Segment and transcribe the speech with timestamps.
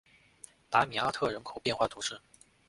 [0.67, 2.19] 达米阿特人口变化图示